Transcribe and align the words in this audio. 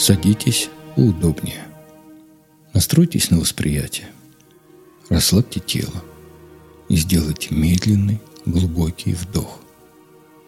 Садитесь 0.00 0.70
поудобнее. 0.96 1.62
Настройтесь 2.72 3.30
на 3.30 3.38
восприятие. 3.38 4.08
Расслабьте 5.10 5.60
тело 5.60 6.02
и 6.88 6.96
сделайте 6.96 7.54
медленный, 7.54 8.18
глубокий 8.46 9.12
вдох 9.12 9.60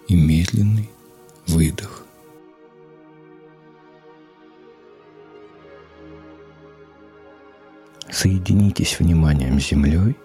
и 0.09 0.17
медленный 0.17 0.89
выдох. 1.47 2.07
Соединитесь 8.11 8.99
вниманием 8.99 9.61
с 9.61 9.69
землей 9.69 10.17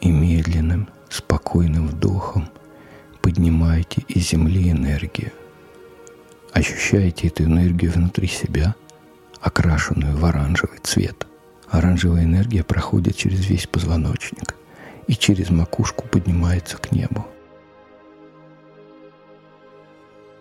и 0.00 0.10
медленным, 0.10 0.88
спокойным 1.10 1.88
вдохом 1.88 2.48
поднимайте 3.20 4.02
из 4.08 4.30
земли 4.30 4.70
энергию. 4.70 5.32
Ощущаете 6.56 7.28
эту 7.28 7.44
энергию 7.44 7.92
внутри 7.92 8.26
себя, 8.28 8.74
окрашенную 9.42 10.16
в 10.16 10.24
оранжевый 10.24 10.78
цвет. 10.82 11.26
Оранжевая 11.68 12.24
энергия 12.24 12.64
проходит 12.64 13.14
через 13.14 13.44
весь 13.46 13.66
позвоночник 13.66 14.54
и 15.06 15.14
через 15.14 15.50
макушку 15.50 16.08
поднимается 16.08 16.78
к 16.78 16.92
небу. 16.92 17.26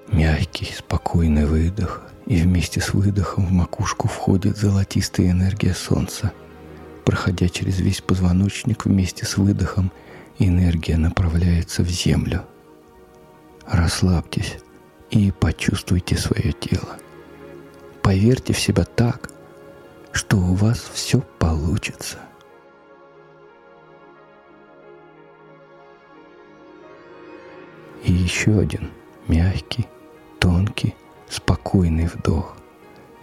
Мягкий, 0.08 0.74
спокойный 0.74 1.46
выдох, 1.46 2.04
и 2.27 2.38
вместе 2.38 2.80
с 2.80 2.94
выдохом 2.94 3.48
в 3.48 3.52
макушку 3.52 4.08
входит 4.08 4.55
золотистая 4.55 5.32
энергия 5.32 5.74
Солнца. 5.74 6.32
Проходя 7.04 7.50
через 7.50 7.82
весь 7.82 8.00
позвоночник 8.00 8.86
вместе 8.86 9.26
с 9.26 9.36
выдохом, 9.36 9.91
энергия 10.40 10.96
направляется 10.96 11.84
в 11.84 11.90
землю. 11.90 12.46
Расслабьтесь 13.68 14.60
и 15.09 15.31
почувствуйте 15.31 16.17
свое 16.17 16.51
тело. 16.53 16.98
Поверьте 18.01 18.53
в 18.53 18.59
себя 18.59 18.84
так, 18.84 19.29
что 20.11 20.37
у 20.37 20.53
вас 20.53 20.79
все 20.93 21.21
получится. 21.39 22.20
И 28.03 28.11
еще 28.11 28.59
один 28.59 28.91
мягкий, 29.27 29.87
тонкий, 30.39 30.95
спокойный 31.27 32.05
вдох. 32.05 32.55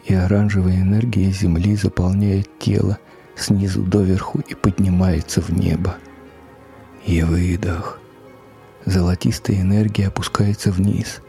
И 0.05 0.15
оранжевая 0.15 0.81
энергия 0.81 1.31
Земли 1.31 1.77
заполняет 1.77 2.59
тело 2.59 2.99
снизу 3.37 3.83
доверху 3.83 4.41
и 4.41 4.55
поднимается 4.55 5.41
в 5.41 5.51
небо. 5.51 5.97
И 7.07 7.23
выдох. 7.23 8.01
Золотистая 8.85 9.61
энергия 9.61 10.09
опускается 10.09 10.73
вниз 10.73 11.23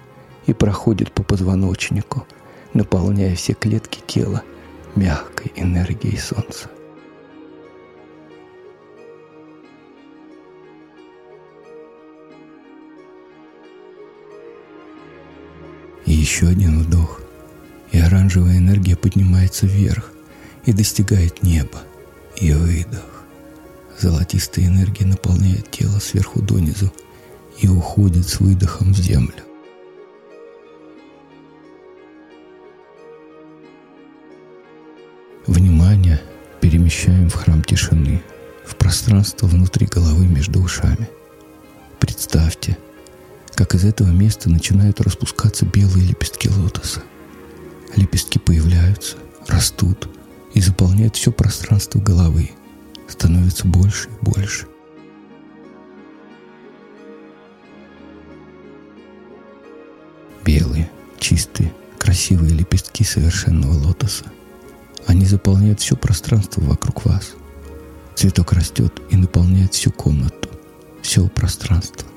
и 0.46 0.54
проходит 0.54 1.12
по 1.12 1.24
позвоночнику, 1.24 2.26
наполняя 2.74 3.36
все 3.36 3.54
клетки 3.54 4.02
тела 4.06 4.44
мягкой 4.96 5.52
энергией 5.56 6.18
Солнца. 6.18 6.70
И 16.06 16.12
еще 16.12 16.48
один 16.48 16.82
вдох, 16.82 17.22
и 17.92 18.00
оранжевая 18.00 18.58
энергия 18.58 18.96
поднимается 18.96 19.66
вверх 19.66 20.12
и 20.66 20.74
достигает 20.74 21.44
неба. 21.44 21.82
И 22.36 22.52
выдох. 22.52 23.24
Золотистая 24.00 24.66
энергия 24.66 25.06
наполняет 25.06 25.70
тело 25.72 26.00
сверху 26.00 26.42
донизу 26.42 26.92
и 27.60 27.68
уходит 27.68 28.28
с 28.28 28.40
выдохом 28.40 28.94
в 28.94 28.98
землю. 28.98 29.44
Перемещаем 37.14 37.30
в 37.30 37.36
храм 37.36 37.64
тишины, 37.64 38.24
в 38.66 38.76
пространство 38.76 39.48
внутри 39.48 39.86
головы 39.86 40.26
между 40.26 40.62
ушами. 40.62 41.10
Представьте, 42.00 42.78
как 43.56 43.76
из 43.76 43.86
этого 43.86 44.10
места 44.10 44.50
начинают 44.50 45.00
распускаться 45.02 45.66
белые 45.66 46.08
лепестки 46.08 46.50
лотоса. 46.50 47.04
Лепестки 47.96 48.40
появляются, 48.40 49.18
растут 49.48 50.10
и 50.54 50.62
заполняют 50.62 51.16
все 51.16 51.32
пространство 51.32 52.00
головы, 52.00 52.52
становятся 53.08 53.68
больше 53.68 54.10
и 54.10 54.26
больше. 54.26 54.68
Белые, 60.44 60.90
чистые, 61.20 61.72
красивые 62.00 62.54
лепестки 62.54 63.04
совершенного 63.04 63.74
лотоса. 63.74 64.26
Они 65.08 65.26
заполняют 65.26 65.80
все 65.80 65.96
пространство 65.96 66.62
вокруг 66.62 67.06
вас. 67.06 67.34
Цветок 68.16 68.54
растет 68.54 69.02
и 69.10 69.16
наполняет 69.16 69.74
всю 69.74 69.92
комнату, 69.92 70.50
все 71.02 71.28
пространство 71.28 72.08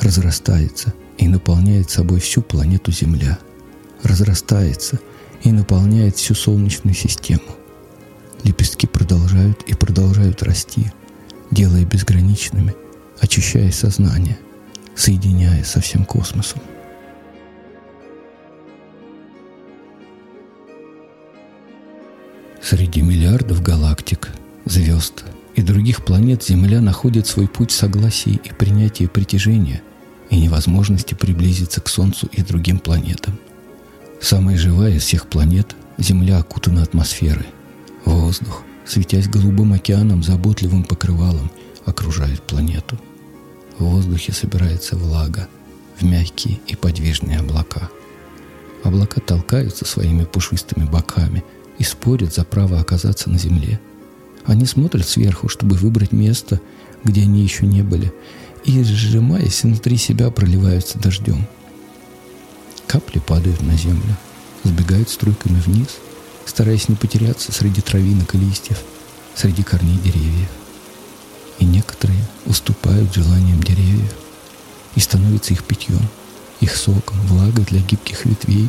разрастается 0.00 0.94
и 1.18 1.28
наполняет 1.28 1.90
собой 1.90 2.20
всю 2.20 2.42
планету 2.42 2.90
Земля, 2.90 3.38
разрастается 4.02 4.98
и 5.42 5.52
наполняет 5.52 6.16
всю 6.16 6.34
Солнечную 6.34 6.94
систему. 6.94 7.42
Лепестки 8.42 8.86
продолжают 8.86 9.62
и 9.64 9.74
продолжают 9.74 10.42
расти, 10.42 10.92
делая 11.50 11.84
безграничными, 11.84 12.74
очищая 13.20 13.70
сознание, 13.70 14.38
соединяя 14.94 15.62
со 15.64 15.80
всем 15.80 16.04
космосом. 16.04 16.60
Среди 22.62 23.02
миллиардов 23.02 23.62
галактик, 23.62 24.30
звезд 24.64 25.24
и 25.54 25.62
других 25.62 26.04
планет 26.04 26.44
Земля 26.44 26.80
находит 26.80 27.26
свой 27.26 27.48
путь 27.48 27.70
согласия 27.70 28.32
и 28.32 28.52
принятия 28.52 29.08
притяжения– 29.08 29.82
и 30.30 30.38
невозможности 30.38 31.14
приблизиться 31.14 31.80
к 31.80 31.88
Солнцу 31.88 32.28
и 32.32 32.42
другим 32.42 32.78
планетам. 32.78 33.38
Самая 34.20 34.56
живая 34.56 34.94
из 34.94 35.02
всех 35.02 35.26
планет 35.26 35.74
Земля 35.98 36.38
окутана 36.38 36.82
атмосферой. 36.82 37.46
Воздух, 38.04 38.62
светясь 38.86 39.28
голубым 39.28 39.74
океаном, 39.74 40.22
заботливым 40.22 40.84
покрывалом, 40.84 41.50
окружает 41.84 42.42
планету. 42.42 42.98
В 43.78 43.84
воздухе 43.84 44.32
собирается 44.32 44.96
влага 44.96 45.48
в 45.98 46.04
мягкие 46.04 46.60
и 46.66 46.76
подвижные 46.76 47.40
облака. 47.40 47.90
Облака 48.84 49.20
толкаются 49.20 49.84
своими 49.84 50.24
пушистыми 50.24 50.84
боками 50.84 51.44
и 51.80 51.82
спорят 51.82 52.34
за 52.34 52.44
право 52.44 52.78
оказаться 52.78 53.30
на 53.30 53.38
Земле. 53.38 53.80
Они 54.44 54.66
смотрят 54.66 55.08
сверху, 55.08 55.48
чтобы 55.48 55.76
выбрать 55.76 56.12
место, 56.12 56.60
где 57.04 57.22
они 57.22 57.42
еще 57.42 57.66
не 57.66 57.82
были, 57.82 58.12
и, 58.66 58.82
сжимаясь 58.84 59.62
внутри 59.62 59.96
себя, 59.96 60.30
проливаются 60.30 60.98
дождем. 60.98 61.46
Капли 62.86 63.18
падают 63.18 63.62
на 63.62 63.78
землю, 63.78 64.14
сбегают 64.62 65.08
струйками 65.08 65.58
вниз, 65.58 65.88
стараясь 66.44 66.90
не 66.90 66.96
потеряться 66.96 67.50
среди 67.50 67.80
травинок 67.80 68.34
и 68.34 68.38
листьев, 68.38 68.78
среди 69.34 69.62
корней 69.62 69.98
деревьев. 70.04 70.50
И 71.60 71.64
некоторые 71.64 72.20
уступают 72.44 73.14
желаниям 73.14 73.62
деревьев 73.62 74.14
и 74.96 75.00
становятся 75.00 75.54
их 75.54 75.64
питьем, 75.64 76.06
их 76.60 76.76
соком, 76.76 77.18
влагой 77.22 77.64
для 77.64 77.80
гибких 77.80 78.26
ветвей 78.26 78.68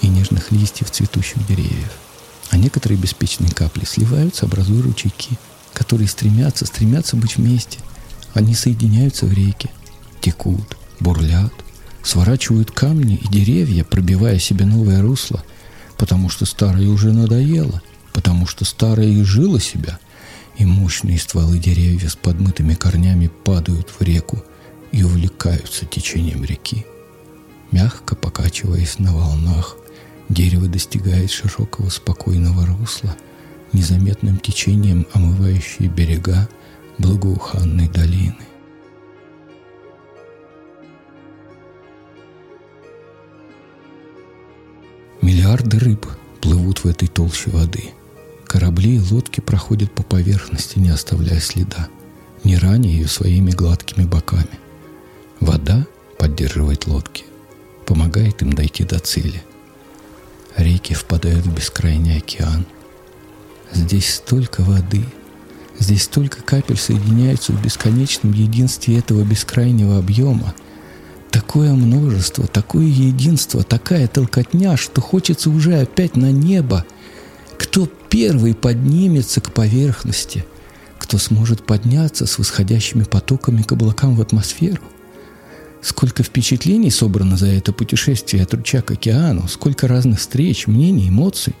и 0.00 0.06
нежных 0.06 0.52
листьев 0.52 0.92
цветущих 0.92 1.44
деревьев. 1.48 1.90
А 2.52 2.56
некоторые 2.56 2.96
беспечные 2.96 3.50
капли 3.50 3.84
сливаются, 3.84 4.46
образуя 4.46 4.82
ручейки, 4.82 5.36
которые 5.72 6.06
стремятся, 6.06 6.66
стремятся 6.66 7.16
быть 7.16 7.36
вместе– 7.36 7.80
они 8.34 8.54
соединяются 8.54 9.26
в 9.26 9.32
реке, 9.32 9.70
текут, 10.20 10.76
бурлят, 11.00 11.52
сворачивают 12.02 12.70
камни 12.70 13.16
и 13.16 13.28
деревья, 13.28 13.84
пробивая 13.84 14.38
себе 14.38 14.64
новое 14.64 15.02
русло, 15.02 15.42
потому 15.98 16.28
что 16.28 16.46
старое 16.46 16.88
уже 16.88 17.12
надоело, 17.12 17.82
потому 18.12 18.46
что 18.46 18.64
старое 18.64 19.22
изжило 19.22 19.60
себя, 19.60 19.98
и 20.56 20.64
мощные 20.64 21.18
стволы 21.18 21.58
деревьев 21.58 22.10
с 22.10 22.16
подмытыми 22.16 22.74
корнями 22.74 23.28
падают 23.28 23.90
в 23.90 24.02
реку 24.02 24.42
и 24.92 25.02
увлекаются 25.02 25.86
течением 25.86 26.44
реки. 26.44 26.86
Мягко 27.70 28.14
покачиваясь 28.14 28.98
на 28.98 29.14
волнах, 29.14 29.76
дерево 30.32 30.66
достигает 30.66 31.30
широкого 31.30 31.88
спокойного 31.88 32.66
русла, 32.66 33.16
незаметным 33.72 34.38
течением 34.38 35.06
омывающие 35.12 35.88
берега– 35.88 36.48
благоуханной 36.98 37.88
долины. 37.88 38.36
Миллиарды 45.20 45.78
рыб 45.78 46.06
плывут 46.40 46.78
в 46.80 46.86
этой 46.86 47.08
толще 47.08 47.50
воды. 47.50 47.90
Корабли 48.46 48.96
и 48.96 49.00
лодки 49.00 49.40
проходят 49.40 49.92
по 49.92 50.02
поверхности, 50.02 50.78
не 50.78 50.90
оставляя 50.90 51.40
следа, 51.40 51.88
не 52.44 52.56
раня 52.56 52.90
ее 52.90 53.08
своими 53.08 53.50
гладкими 53.50 54.04
боками. 54.04 54.58
Вода 55.40 55.86
поддерживает 56.18 56.86
лодки, 56.86 57.24
помогает 57.86 58.42
им 58.42 58.52
дойти 58.52 58.84
до 58.84 58.98
цели. 58.98 59.42
Реки 60.56 60.94
впадают 60.94 61.46
в 61.46 61.54
бескрайний 61.54 62.18
океан. 62.18 62.66
Здесь 63.72 64.14
столько 64.14 64.62
воды, 64.62 65.04
здесь 65.78 66.02
столько 66.02 66.42
капель 66.42 66.76
соединяются 66.76 67.52
в 67.52 67.62
бесконечном 67.62 68.32
единстве 68.32 68.98
этого 68.98 69.22
бескрайнего 69.22 69.98
объема. 69.98 70.54
Такое 71.30 71.72
множество, 71.72 72.46
такое 72.46 72.84
единство, 72.84 73.62
такая 73.62 74.06
толкотня, 74.08 74.76
что 74.76 75.00
хочется 75.00 75.48
уже 75.48 75.80
опять 75.80 76.16
на 76.16 76.30
небо. 76.30 76.84
Кто 77.56 77.88
первый 78.10 78.54
поднимется 78.54 79.40
к 79.40 79.52
поверхности? 79.52 80.44
Кто 80.98 81.16
сможет 81.16 81.64
подняться 81.64 82.26
с 82.26 82.38
восходящими 82.38 83.04
потоками 83.04 83.62
к 83.62 83.72
облакам 83.72 84.14
в 84.14 84.20
атмосферу? 84.20 84.82
Сколько 85.82 86.22
впечатлений 86.22 86.90
собрано 86.90 87.36
за 87.36 87.48
это 87.48 87.72
путешествие 87.72 88.44
от 88.44 88.54
ручья 88.54 88.82
к 88.82 88.92
океану, 88.92 89.48
сколько 89.48 89.88
разных 89.88 90.20
встреч, 90.20 90.68
мнений, 90.68 91.08
эмоций. 91.08 91.54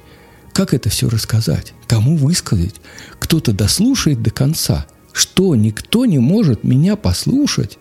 Как 0.52 0.72
это 0.74 0.90
все 0.90 1.08
рассказать? 1.08 1.74
Кому 1.88 2.16
высказать? 2.16 2.76
Кто-то 3.18 3.52
дослушает 3.52 4.22
до 4.22 4.30
конца. 4.30 4.86
Что, 5.12 5.56
никто 5.56 6.06
не 6.06 6.18
может 6.18 6.62
меня 6.62 6.94
послушать? 6.94 7.78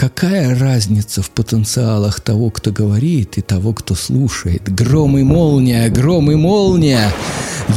Какая 0.00 0.58
разница 0.58 1.20
в 1.20 1.28
потенциалах 1.28 2.20
того, 2.20 2.48
кто 2.48 2.72
говорит, 2.72 3.36
и 3.36 3.42
того, 3.42 3.74
кто 3.74 3.94
слушает? 3.94 4.62
Гром 4.74 5.18
и 5.18 5.22
молния, 5.22 5.90
гром 5.90 6.30
и 6.30 6.36
молния! 6.36 7.12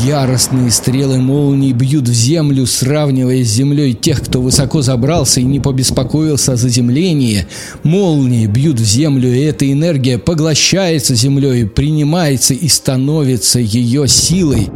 Яростные 0.06 0.72
стрелы 0.72 1.18
молнии 1.18 1.74
бьют 1.74 2.08
в 2.08 2.14
землю, 2.14 2.66
сравнивая 2.66 3.44
с 3.44 3.50
землей 3.50 3.94
тех, 3.94 4.22
кто 4.24 4.42
высоко 4.42 4.82
забрался 4.82 5.42
и 5.42 5.44
не 5.44 5.60
побеспокоился 5.60 6.54
о 6.54 6.56
заземлении. 6.56 7.46
Молнии 7.84 8.48
бьют 8.48 8.80
в 8.80 8.86
землю, 8.86 9.28
и 9.28 9.42
эта 9.42 9.70
энергия 9.70 10.18
поглощается 10.18 11.16
землей, 11.16 11.66
принимается 11.66 12.54
и 12.54 12.70
становится 12.70 13.60
ее 13.60 14.08
силой. 14.08 14.70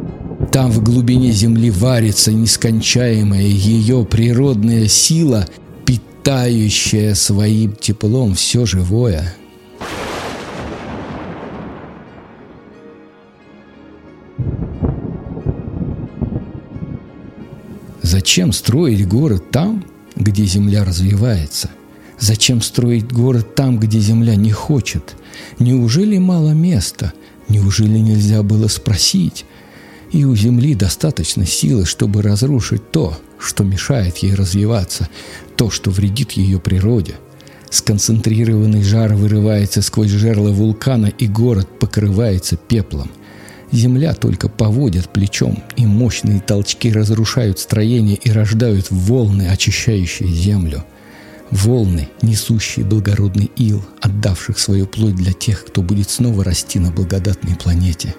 Там 0.51 0.69
в 0.69 0.83
глубине 0.83 1.31
земли 1.31 1.71
варится 1.71 2.33
нескончаемая 2.33 3.47
ее 3.47 4.03
природная 4.03 4.89
сила– 4.89 5.47
питающее 6.27 7.15
своим 7.15 7.71
теплом 7.71 8.33
все 8.35 8.65
живое. 8.65 9.33
Зачем 18.01 18.51
строить 18.51 19.07
город 19.07 19.51
там, 19.51 19.85
где 20.17 20.43
земля 20.43 20.83
развивается? 20.83 21.69
Зачем 22.19 22.61
строить 22.61 23.09
город 23.09 23.55
там, 23.55 23.79
где 23.79 23.99
земля 24.01 24.35
не 24.35 24.51
хочет? 24.51 25.15
Неужели 25.59 26.17
мало 26.17 26.49
места? 26.49 27.13
Неужели 27.47 27.99
нельзя 27.99 28.43
было 28.43 28.67
спросить? 28.67 29.45
И 30.11 30.23
у 30.23 30.35
земли 30.35 30.73
достаточно 30.73 31.45
силы, 31.45 31.85
чтобы 31.85 32.21
разрушить 32.21 32.91
то, 32.91 33.17
что 33.39 33.63
мешает 33.63 34.17
ей 34.17 34.33
развиваться, 34.35 35.09
то, 35.55 35.69
что 35.69 35.91
вредит 35.91 36.31
ее 36.31 36.59
природе. 36.59 37.15
Сконцентрированный 37.69 38.83
жар 38.83 39.13
вырывается 39.13 39.81
сквозь 39.81 40.09
жерло 40.09 40.51
вулкана, 40.51 41.07
и 41.07 41.27
город 41.27 41.67
покрывается 41.79 42.55
пеплом. 42.55 43.11
Земля 43.71 44.13
только 44.13 44.47
поводит 44.47 45.09
плечом, 45.09 45.61
и 45.75 45.85
мощные 45.85 46.39
толчки 46.39 46.91
разрушают 46.91 47.59
строение 47.59 48.15
и 48.15 48.31
рождают 48.31 48.87
волны, 48.89 49.49
очищающие 49.49 50.29
землю. 50.29 50.85
Волны, 51.51 52.07
несущие 52.21 52.85
благородный 52.85 53.51
ил, 53.57 53.83
отдавших 54.01 54.57
свою 54.57 54.85
плоть 54.85 55.15
для 55.15 55.33
тех, 55.33 55.65
кто 55.65 55.81
будет 55.81 56.09
снова 56.09 56.45
расти 56.45 56.79
на 56.79 56.91
благодатной 56.91 57.55
планете. 57.55 58.15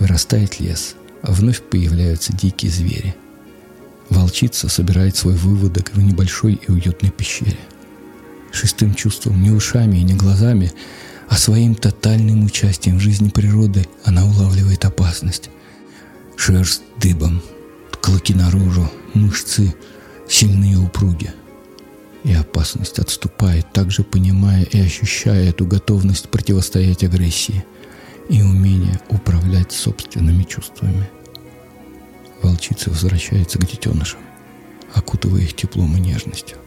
Вырастает 0.00 0.58
лес, 0.58 0.96
а 1.22 1.32
вновь 1.32 1.62
появляются 1.62 2.32
дикие 2.32 2.72
звери– 2.72 3.14
Волчица 4.10 4.68
собирает 4.68 5.16
свой 5.16 5.34
выводок 5.34 5.92
в 5.94 6.02
небольшой 6.02 6.54
и 6.54 6.70
уютной 6.70 7.10
пещере. 7.10 7.58
Шестым 8.50 8.94
чувством, 8.94 9.40
не 9.40 9.50
ушами 9.50 9.98
и 9.98 10.02
не 10.02 10.14
глазами, 10.14 10.72
а 11.28 11.36
своим 11.36 11.76
тотальным 11.76 12.44
участием 12.44 12.98
в 12.98 13.00
жизни 13.00 13.28
природы 13.28 13.86
она 14.04 14.24
улавливает 14.26 14.84
опасность. 14.84 15.48
Шерсть 16.36 16.82
дыбом, 17.00 17.40
клыки 18.00 18.34
наружу, 18.34 18.90
мышцы 19.14 19.72
сильные 20.28 20.76
упруги. 20.76 21.32
И 22.24 22.34
опасность 22.34 22.98
отступает, 22.98 23.72
также 23.72 24.02
понимая 24.02 24.64
и 24.64 24.80
ощущая 24.80 25.48
эту 25.48 25.66
готовность 25.66 26.28
противостоять 26.28 27.04
агрессии 27.04 27.64
и 28.30 28.42
умение 28.42 28.98
управлять 29.10 29.72
собственными 29.72 30.44
чувствами– 30.44 31.10
волчица 32.42 32.90
возвращается 32.90 33.58
к 33.58 33.66
детенышам, 33.66 34.20
окутывая 34.94 35.42
их 35.42 35.54
теплом 35.54 35.96
и 35.96 36.00
нежностью. 36.00 36.58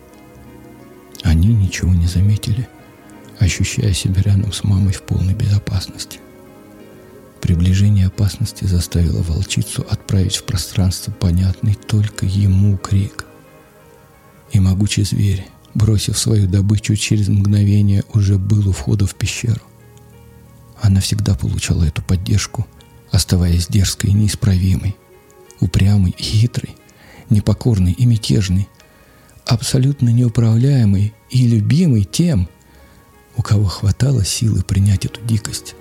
Они 1.23 1.53
ничего 1.53 1.93
не 1.93 2.07
заметили, 2.07 2.67
ощущая 3.39 3.93
себя 3.93 4.21
рядом 4.21 4.51
с 4.51 4.63
мамой 4.63 4.93
в 4.93 5.01
полной 5.03 5.33
безопасности. 5.33 6.19
Приближение 7.41 8.07
опасности 8.07 8.65
заставило 8.65 9.21
волчицу 9.21 9.85
отправить 9.89 10.35
в 10.35 10.43
пространство 10.45 11.11
понятный 11.11 11.75
только 11.75 12.25
ему 12.25 12.77
крик. 12.77 13.25
И 14.51 14.59
могучий 14.59 15.03
зверь, 15.03 15.47
бросив 15.73 16.17
свою 16.17 16.47
добычу 16.47 16.95
через 16.95 17.27
мгновение, 17.27 18.03
уже 18.13 18.37
был 18.37 18.69
у 18.69 18.71
входа 18.71 19.05
в 19.05 19.15
пещеру. 19.15 19.61
Она 20.83 20.99
всегда 20.99 21.33
получала 21.33 21.85
эту 21.85 22.01
поддержку, 22.01 22.67
оставаясь 23.09 23.67
дерзкой 23.67 24.09
и 24.09 24.13
неисправимой 24.13 24.97
упрямый 25.61 26.13
и 26.17 26.21
хитрый, 26.21 26.75
непокорный 27.29 27.93
и 27.93 28.05
мятежный, 28.05 28.67
абсолютно 29.45 30.09
неуправляемый 30.09 31.13
и 31.29 31.47
любимый 31.47 32.03
тем, 32.03 32.49
у 33.37 33.41
кого 33.41 33.63
хватало 33.63 34.25
силы 34.25 34.61
принять 34.61 35.05
эту 35.05 35.21
дикость. 35.21 35.75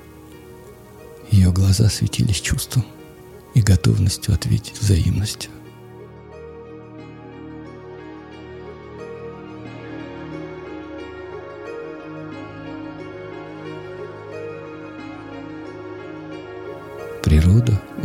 Ее 1.32 1.50
глаза 1.50 1.88
светились 1.88 2.40
чувством 2.40 2.86
и 3.54 3.60
готовностью 3.60 4.32
ответить 4.32 4.80
взаимностью. 4.80 5.50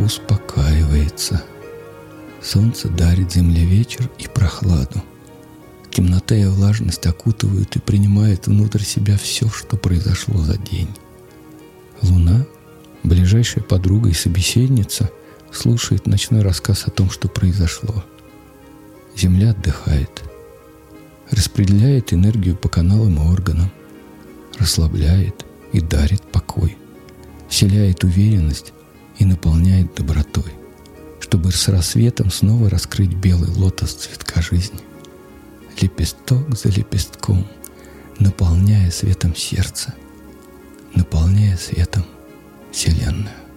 Успокаивается– 0.08 1.44
Солнце 2.40 2.88
дарит 2.88 3.32
земле 3.32 3.64
вечер 3.64 4.08
и 4.18 4.28
прохладу. 4.28 5.02
Темнота 5.90 6.36
и 6.36 6.44
влажность 6.44 7.06
окутывают 7.06 7.74
и 7.76 7.80
принимают 7.80 8.46
внутрь 8.46 8.82
себя 8.82 9.16
все, 9.16 9.48
что 9.48 9.76
произошло 9.76 10.38
за 10.38 10.56
день. 10.56 10.88
Луна, 12.02 12.46
ближайшая 13.02 13.64
подруга 13.64 14.10
и 14.10 14.14
собеседница, 14.14 15.10
слушает 15.50 16.06
ночной 16.06 16.42
рассказ 16.42 16.86
о 16.86 16.90
том, 16.90 17.10
что 17.10 17.28
произошло. 17.28 18.04
Земля 19.16 19.50
отдыхает, 19.50 20.22
распределяет 21.30 22.12
энергию 22.12 22.56
по 22.56 22.68
каналам 22.68 23.16
и 23.16 23.32
органам, 23.32 23.72
расслабляет 24.58 25.44
и 25.72 25.80
дарит 25.80 26.22
покой, 26.22 26.78
вселяет 27.48 28.04
уверенность 28.04 28.72
и 29.18 29.24
наполняет 29.24 29.94
добротой 29.94 30.58
чтобы 31.28 31.52
с 31.52 31.68
рассветом 31.68 32.30
снова 32.30 32.70
раскрыть 32.70 33.12
белый 33.12 33.50
лотос 33.50 33.92
цветка 33.92 34.40
жизни. 34.40 34.80
Лепесток 35.78 36.56
за 36.56 36.70
лепестком, 36.70 37.46
наполняя 38.18 38.90
светом 38.90 39.36
сердце, 39.36 39.94
наполняя 40.94 41.58
светом 41.58 42.06
Вселенную. 42.72 43.47